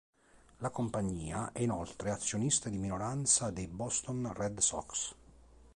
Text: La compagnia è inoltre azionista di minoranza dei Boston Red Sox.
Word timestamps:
La 0.57 0.71
compagnia 0.71 1.51
è 1.51 1.61
inoltre 1.61 2.09
azionista 2.09 2.69
di 2.69 2.79
minoranza 2.79 3.51
dei 3.51 3.67
Boston 3.67 4.33
Red 4.33 4.57
Sox. 4.57 5.13